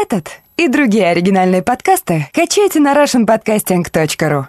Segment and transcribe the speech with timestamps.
[0.00, 4.44] Этот и другие оригинальные подкасты качайте на russianpodcasting.ru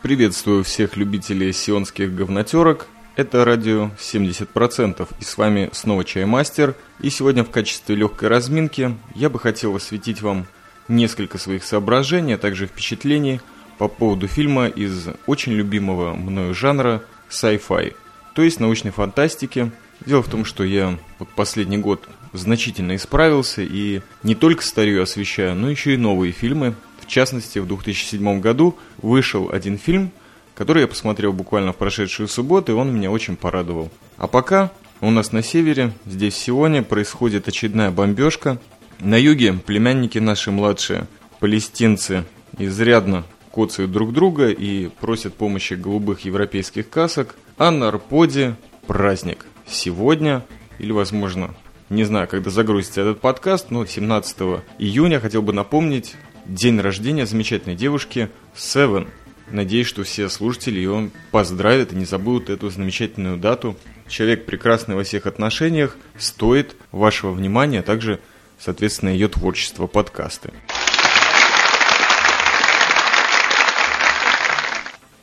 [0.00, 2.86] Приветствую всех любителей сионских говнотерок.
[3.16, 5.08] Это радио 70%.
[5.20, 6.74] И с вами снова Чаймастер.
[7.00, 10.46] И сегодня в качестве легкой разминки я бы хотел осветить вам
[10.88, 13.42] несколько своих соображений, а также впечатлений
[13.76, 17.94] по поводу фильма из очень любимого мною жанра sci-fi,
[18.34, 19.70] то есть научной фантастики.
[20.06, 20.98] Дело в том, что я
[21.36, 26.74] последний год значительно исправился и не только старью освещаю, но еще и новые фильмы.
[27.00, 30.10] В частности, в 2007 году вышел один фильм,
[30.54, 33.90] который я посмотрел буквально в прошедшую субботу, и он меня очень порадовал.
[34.16, 38.58] А пока у нас на севере, здесь сегодня, происходит очередная бомбежка.
[38.98, 41.06] На юге племянники наши младшие,
[41.40, 42.24] палестинцы,
[42.58, 49.46] изрядно коцают друг друга и просят помощи голубых европейских касок, а на Арподе праздник.
[49.66, 50.44] Сегодня,
[50.78, 51.54] или возможно,
[51.88, 54.38] не знаю, когда загрузится этот подкаст, но 17
[54.78, 56.14] июня хотел бы напомнить
[56.46, 59.08] день рождения замечательной девушки Seven–
[59.52, 63.76] Надеюсь, что все слушатели ее поздравят и не забудут эту замечательную дату.
[64.08, 68.20] Человек прекрасный во всех отношениях, стоит вашего внимания, а также,
[68.58, 70.52] соответственно, ее творчество, подкасты.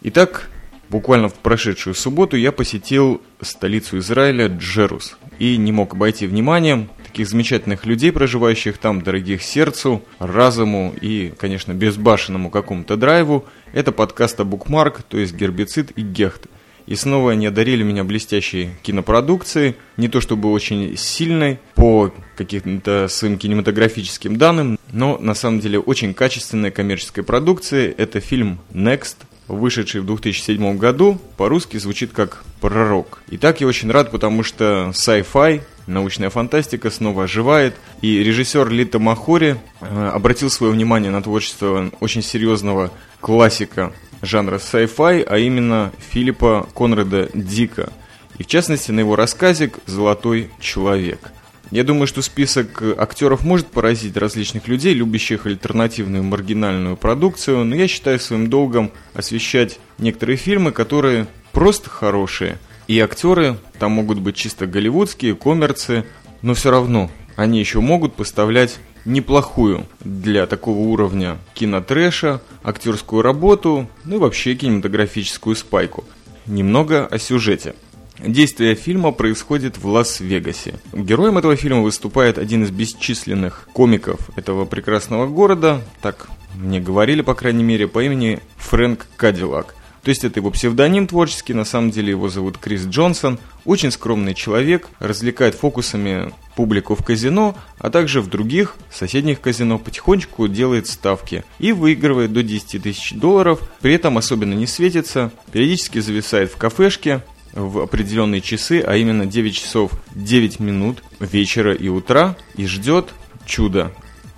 [0.02, 0.49] Итак,
[0.90, 7.28] буквально в прошедшую субботу я посетил столицу Израиля Джерус и не мог обойти вниманием таких
[7.28, 13.46] замечательных людей, проживающих там, дорогих сердцу, разуму и, конечно, безбашенному какому-то драйву.
[13.74, 16.48] Это подкаста Букмарк, то есть гербицид и гехт.
[16.86, 23.38] И снова они одарили меня блестящей кинопродукцией, не то чтобы очень сильной по каким-то своим
[23.38, 27.94] кинематографическим данным, но на самом деле очень качественной коммерческой продукции.
[27.96, 29.18] Это фильм Next,
[29.50, 33.22] вышедший в 2007 году, по-русски звучит как «Пророк».
[33.30, 39.00] И так я очень рад, потому что sci-fi, научная фантастика снова оживает, и режиссер Лита
[39.00, 43.92] Махори э, обратил свое внимание на творчество очень серьезного классика
[44.22, 47.92] жанра sci-fi, а именно Филиппа Конрада Дика,
[48.38, 51.32] и в частности на его рассказик «Золотой человек».
[51.72, 57.88] Я думаю, что список актеров может поразить различных людей, любящих альтернативную маргинальную продукцию, но я
[57.88, 62.58] считаю своим долгом освещать некоторые фильмы, которые просто хорошие.
[62.88, 66.06] И актеры там могут быть чисто голливудские, коммерцы,
[66.42, 74.16] но все равно они еще могут поставлять неплохую для такого уровня кинотрэша, актерскую работу, ну
[74.16, 76.04] и вообще кинематографическую спайку.
[76.48, 77.76] Немного о сюжете.
[78.22, 80.76] Действие фильма происходит в Лас-Вегасе.
[80.94, 87.34] Героем этого фильма выступает один из бесчисленных комиков этого прекрасного города, так мне говорили, по
[87.34, 89.76] крайней мере, по имени Фрэнк Кадиллак.
[90.04, 93.38] То есть это его псевдоним творческий, на самом деле его зовут Крис Джонсон.
[93.66, 100.48] Очень скромный человек, развлекает фокусами публику в казино, а также в других соседних казино потихонечку
[100.48, 106.52] делает ставки и выигрывает до 10 тысяч долларов, при этом особенно не светится, периодически зависает
[106.52, 107.22] в кафешке,
[107.54, 113.14] в определенные часы, а именно 9 часов 9 минут вечера и утра, и ждет
[113.46, 113.92] чудо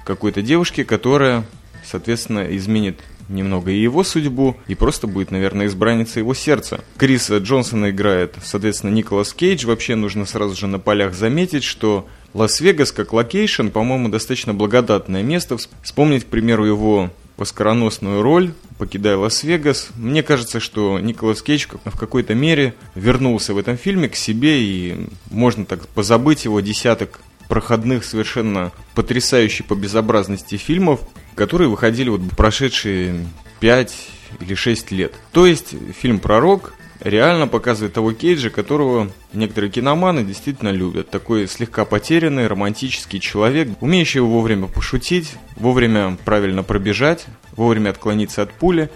[0.05, 1.45] какой-то девушки, которая,
[1.83, 2.99] соответственно, изменит
[3.29, 6.83] немного и его судьбу, и просто будет, наверное, избранница его сердца.
[6.97, 9.65] Криса Джонсона играет, соответственно, Николас Кейдж.
[9.65, 15.57] Вообще нужно сразу же на полях заметить, что Лас-Вегас как location, по-моему, достаточно благодатное место.
[15.81, 19.89] Вспомнить, к примеру, его оскароносную роль, покидая Лас-Вегас.
[19.95, 25.07] Мне кажется, что Николас Кейдж в какой-то мере вернулся в этом фильме к себе, и
[25.29, 31.01] можно так позабыть его десяток проходных, совершенно потрясающих по безобразности фильмов,
[31.35, 33.25] которые выходили вот прошедшие
[33.59, 33.93] 5
[34.39, 35.13] или 6 лет.
[35.31, 41.09] То есть фильм «Пророк» реально показывает того Кейджа, которого некоторые киноманы действительно любят.
[41.09, 47.25] Такой слегка потерянный, романтический человек, умеющий вовремя пошутить, вовремя правильно пробежать,
[47.55, 48.89] вовремя отклониться от пули.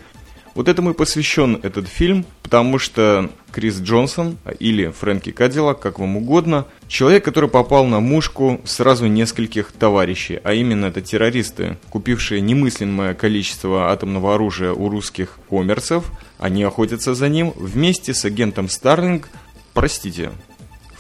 [0.55, 6.15] Вот этому и посвящен этот фильм, потому что Крис Джонсон или Фрэнки Кадиллак, как вам
[6.15, 13.13] угодно, человек, который попал на мушку сразу нескольких товарищей, а именно это террористы, купившие немыслимое
[13.15, 16.05] количество атомного оружия у русских коммерцев,
[16.39, 19.27] они охотятся за ним вместе с агентом Старлинг,
[19.73, 20.31] простите,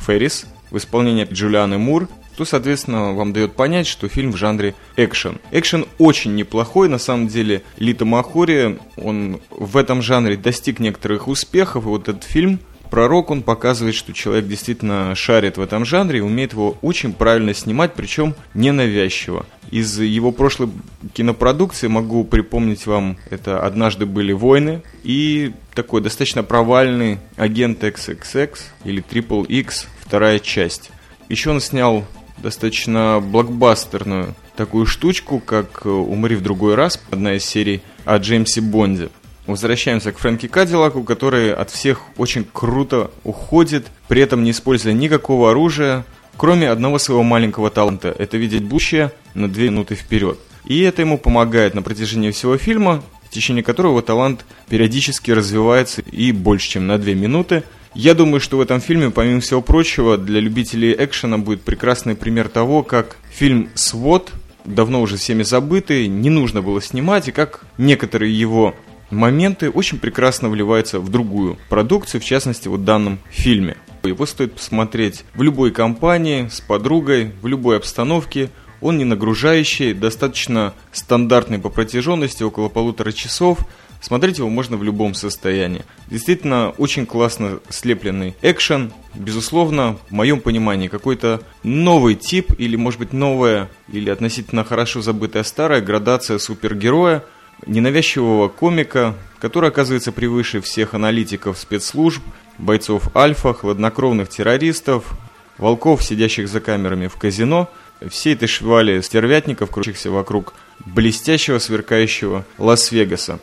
[0.05, 5.39] Феррис, в исполнении Джулианы Мур, то, соответственно, вам дает понять, что фильм в жанре экшен.
[5.51, 7.63] Экшен очень неплохой, на самом деле.
[7.77, 12.59] Лита Махори, он в этом жанре достиг некоторых успехов, и вот этот фильм
[12.89, 17.53] Пророк, он показывает, что человек действительно шарит в этом жанре и умеет его очень правильно
[17.53, 19.45] снимать, причем ненавязчиво.
[19.71, 20.69] Из его прошлой
[21.13, 29.03] кинопродукции могу припомнить вам, это «Однажды были войны» и такой достаточно провальный «Агент XXX» или
[29.03, 30.91] Triple X, вторая часть.
[31.27, 32.05] Еще он снял
[32.37, 39.09] достаточно блокбастерную такую штучку, как «Умри в другой раз», одна из серий о Джеймсе Бонде.
[39.47, 45.51] Возвращаемся к Фрэнки Кадиллаку, который от всех очень круто уходит, при этом не используя никакого
[45.51, 46.03] оружия,
[46.35, 50.39] кроме одного своего маленького таланта– это видеть будущее на две минуты вперед.
[50.65, 56.31] И это ему помогает на протяжении всего фильма, в течение которого талант периодически развивается и
[56.31, 57.63] больше, чем на две минуты.
[57.95, 62.49] Я думаю, что в этом фильме, помимо всего прочего, для любителей экшена будет прекрасный пример
[62.49, 64.33] того, как фильм «Свод»,
[64.65, 68.75] давно уже всеми забытый, не нужно было снимать, и как некоторые его
[69.11, 73.77] моменты очень прекрасно вливаются в другую продукцию, в частности, вот в данном фильме.
[74.03, 78.49] Его стоит посмотреть в любой компании, с подругой, в любой обстановке.
[78.81, 83.59] Он не нагружающий, достаточно стандартный по протяженности, около полутора часов.
[84.05, 85.83] Смотреть его можно в любом состоянии.
[86.11, 88.93] Действительно, очень классно слепленный экшен.
[89.15, 95.41] Безусловно, в моем понимании, какой-то новый тип, или, может быть, новая, или относительно хорошо забытая
[95.41, 97.23] старая градация супергероя–
[97.65, 102.21] ненавязчивого комика, который оказывается превыше всех аналитиков спецслужб,
[102.59, 105.13] бойцов Альфа, хладнокровных террористов,
[105.57, 107.71] волков, сидящих за камерами в казино,
[108.07, 110.53] всей этой швали стервятников, крутящихся вокруг
[110.85, 113.39] блестящего, сверкающего Лас-Вегаса.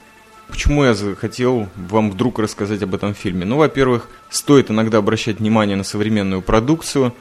[0.48, 3.44] Почему я захотел вам вдруг рассказать об этом фильме?
[3.44, 7.14] Ну, во-первых, стоит иногда обращать внимание на современную продукцию,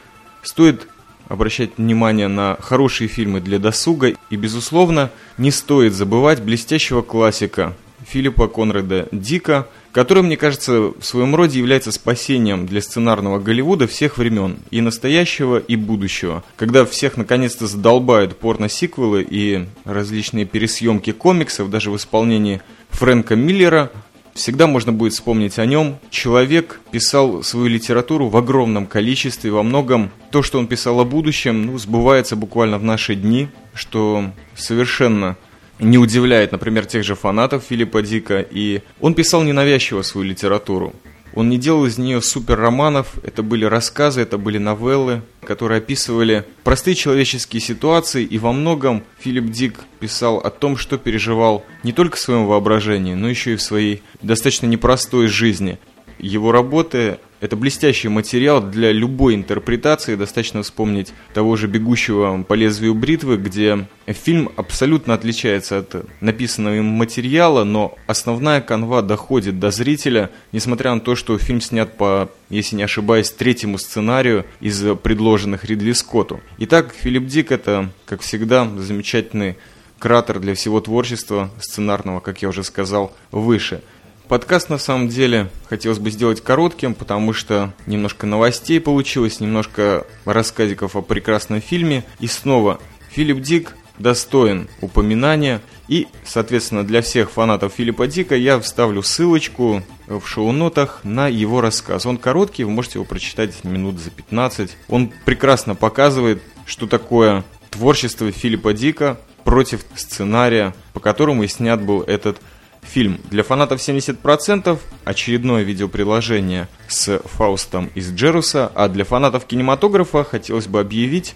[0.44, 0.88] стоит
[1.30, 4.14] обращать внимание на хорошие фильмы для досуга.
[4.30, 7.74] И, безусловно, не стоит забывать блестящего классика
[8.06, 14.18] Филиппа Конрада Дика, который, мне кажется, в своем роде является спасением для сценарного Голливуда всех
[14.18, 16.44] времен, и настоящего, и будущего.
[16.56, 23.92] Когда всех наконец-то задолбают порно-сиквелы и различные пересъемки комиксов, даже в исполнении Фрэнка Миллера,
[24.34, 25.98] Всегда можно будет вспомнить о нем.
[26.10, 31.66] Человек писал свою литературу в огромном количестве, во многом то, что он писал о будущем,
[31.66, 35.36] ну, сбывается буквально в наши дни, что совершенно
[35.82, 38.40] не удивляет, например, тех же фанатов Филиппа Дика.
[38.40, 40.94] И он писал ненавязчиво свою литературу.
[41.34, 46.46] Он не делал из нее супер романов, это были рассказы, это были новеллы, которые описывали
[46.64, 52.18] простые человеческие ситуации, и во многом Филипп Дик писал о том, что переживал не только
[52.18, 55.80] в своем воображении, но еще и в своей достаточно непростой жизни.
[56.22, 60.14] Его работы это блестящий материал для любой интерпретации.
[60.14, 66.86] Достаточно вспомнить того же «Бегущего по лезвию бритвы», где фильм абсолютно отличается от написанного им
[66.86, 72.76] материала, но основная канва доходит до зрителя, несмотря на то, что фильм снят по, если
[72.76, 76.40] не ошибаюсь, третьему сценарию из предложенных Ридли Скотту.
[76.60, 79.58] Итак, Филипп Дик– это, как всегда, замечательный
[79.98, 83.82] кратер для всего творчества сценарного, как я уже сказал, выше–
[84.32, 90.96] Подкаст на самом деле хотелось бы сделать коротким, потому что немножко новостей получилось, немножко рассказиков
[90.96, 92.06] о прекрасном фильме.
[92.22, 92.80] И снова,
[93.10, 95.60] Филипп Дик достоин упоминания.
[95.90, 102.06] И, соответственно, для всех фанатов Филиппа Дика я вставлю ссылочку в шоу-нотах на его рассказ.
[102.06, 104.78] Он короткий, вы можете его прочитать минут за 15.
[104.88, 112.02] Он прекрасно показывает, что такое творчество Филиппа Дика против сценария, по которому и снят был
[112.04, 112.40] этот
[112.82, 120.68] Фильм для фанатов 70%, очередное видеоприложение с Фаустом из Джеруса, а для фанатов кинематографа хотелось
[120.68, 121.36] бы объявить,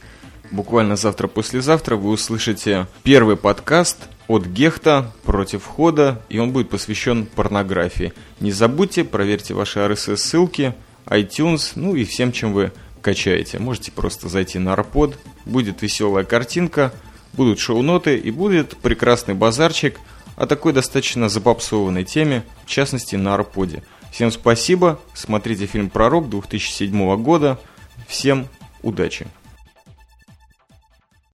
[0.51, 8.11] буквально завтра-послезавтра вы услышите первый подкаст от Гехта против входа, и он будет посвящен порнографии.
[8.39, 10.73] Не забудьте, проверьте ваши RSS-ссылки,
[11.05, 12.71] iTunes, ну и всем, чем вы
[13.01, 13.59] качаете.
[13.59, 16.91] Можете просто зайти на Арпод, будет веселая картинка,
[17.33, 19.99] будут шоу-ноты и будет прекрасный базарчик–
[20.35, 23.83] о такой достаточно запопсованной теме, в частности на Арподе.
[24.11, 27.59] Всем спасибо, смотрите фильм «Пророк» 2007 года,
[28.07, 28.47] всем
[28.81, 29.27] удачи!